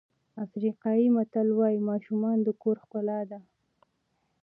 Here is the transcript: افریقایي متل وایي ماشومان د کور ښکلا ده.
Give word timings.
افریقایي 0.45 1.07
متل 1.15 1.47
وایي 1.53 1.79
ماشومان 1.89 2.37
د 2.43 2.49
کور 2.61 2.77
ښکلا 2.83 3.19
ده. 3.31 3.39